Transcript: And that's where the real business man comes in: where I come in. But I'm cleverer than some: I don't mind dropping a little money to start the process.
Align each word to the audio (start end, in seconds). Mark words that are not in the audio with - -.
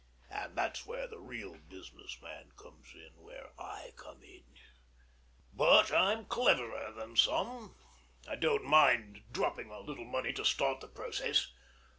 And 0.31 0.57
that's 0.57 0.87
where 0.87 1.05
the 1.05 1.19
real 1.19 1.59
business 1.69 2.19
man 2.23 2.53
comes 2.57 2.91
in: 2.95 3.21
where 3.21 3.51
I 3.59 3.93
come 3.95 4.23
in. 4.23 4.45
But 5.53 5.91
I'm 5.91 6.25
cleverer 6.25 6.91
than 6.93 7.15
some: 7.15 7.75
I 8.27 8.35
don't 8.35 8.65
mind 8.65 9.21
dropping 9.31 9.69
a 9.69 9.79
little 9.81 10.05
money 10.05 10.33
to 10.33 10.43
start 10.43 10.79
the 10.81 10.87
process. 10.87 11.51